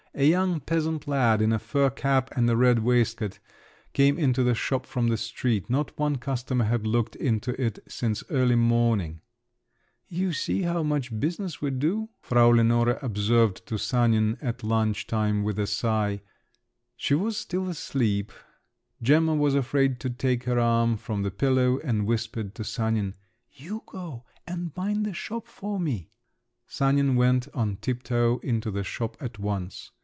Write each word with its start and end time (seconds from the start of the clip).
A 0.13 0.25
young 0.27 0.59
peasant 0.59 1.07
lad 1.07 1.41
in 1.41 1.53
a 1.53 1.57
fur 1.57 1.89
cap 1.89 2.31
and 2.35 2.49
a 2.49 2.57
red 2.57 2.79
waistcoat 2.79 3.39
came 3.93 4.19
into 4.19 4.43
the 4.43 4.53
shop 4.53 4.85
from 4.85 5.07
the 5.07 5.15
street. 5.15 5.69
Not 5.69 5.97
one 5.97 6.17
customer 6.17 6.65
had 6.65 6.85
looked 6.85 7.15
into 7.15 7.51
it 7.59 7.79
since 7.87 8.21
early 8.29 8.57
morning… 8.57 9.21
"You 10.09 10.33
see 10.33 10.63
how 10.63 10.83
much 10.83 11.17
business 11.17 11.61
we 11.61 11.71
do!" 11.71 12.09
Frau 12.19 12.49
Lenore 12.49 12.99
observed 13.01 13.65
to 13.67 13.77
Sanin 13.77 14.37
at 14.41 14.65
lunch 14.65 15.07
time 15.07 15.43
with 15.43 15.57
a 15.57 15.65
sigh. 15.65 16.21
She 16.97 17.15
was 17.15 17.37
still 17.37 17.69
asleep; 17.69 18.33
Gemma 19.01 19.33
was 19.33 19.55
afraid 19.55 20.01
to 20.01 20.09
take 20.09 20.43
her 20.43 20.59
arm 20.59 20.97
from 20.97 21.23
the 21.23 21.31
pillow, 21.31 21.79
and 21.85 22.05
whispered 22.05 22.53
to 22.55 22.65
Sanin: 22.65 23.15
"You 23.53 23.83
go, 23.85 24.25
and 24.45 24.73
mind 24.75 25.05
the 25.05 25.13
shop 25.13 25.47
for 25.47 25.79
me!" 25.79 26.11
Sanin 26.67 27.15
went 27.15 27.47
on 27.53 27.77
tiptoe 27.77 28.39
into 28.39 28.69
the 28.71 28.83
shop 28.83 29.15
at 29.21 29.39
once. 29.39 29.91